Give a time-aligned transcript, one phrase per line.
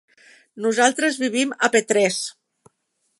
[0.65, 2.17] Nosaltres vivim a Petrés.